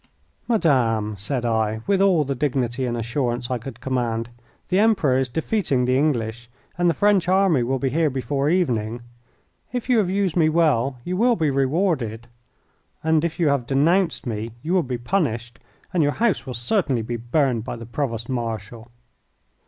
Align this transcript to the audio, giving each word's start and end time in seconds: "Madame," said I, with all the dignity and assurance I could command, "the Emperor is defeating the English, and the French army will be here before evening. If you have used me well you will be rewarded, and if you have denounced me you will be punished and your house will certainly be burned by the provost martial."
"Madame," 0.47 1.15
said 1.15 1.45
I, 1.45 1.81
with 1.85 2.01
all 2.01 2.23
the 2.23 2.33
dignity 2.33 2.87
and 2.87 2.97
assurance 2.97 3.51
I 3.51 3.59
could 3.59 3.79
command, 3.81 4.31
"the 4.69 4.79
Emperor 4.79 5.19
is 5.19 5.29
defeating 5.29 5.85
the 5.85 5.95
English, 5.95 6.49
and 6.75 6.89
the 6.89 6.95
French 6.95 7.27
army 7.27 7.61
will 7.61 7.77
be 7.77 7.91
here 7.91 8.09
before 8.09 8.49
evening. 8.49 9.01
If 9.71 9.89
you 9.89 9.99
have 9.99 10.09
used 10.09 10.35
me 10.35 10.49
well 10.49 10.97
you 11.03 11.15
will 11.17 11.35
be 11.35 11.51
rewarded, 11.51 12.25
and 13.03 13.23
if 13.23 13.39
you 13.39 13.49
have 13.49 13.67
denounced 13.67 14.25
me 14.25 14.53
you 14.63 14.73
will 14.73 14.81
be 14.81 14.97
punished 14.97 15.59
and 15.93 16.01
your 16.01 16.13
house 16.13 16.47
will 16.47 16.55
certainly 16.55 17.03
be 17.03 17.15
burned 17.15 17.63
by 17.63 17.75
the 17.75 17.85
provost 17.85 18.27
martial." 18.27 18.89